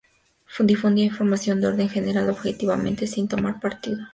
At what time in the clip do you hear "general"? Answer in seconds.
1.87-2.27